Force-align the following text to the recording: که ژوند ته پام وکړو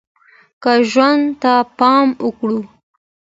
که 0.63 0.71
ژوند 0.91 1.23
ته 1.41 1.53
پام 1.77 2.07
وکړو 2.25 2.59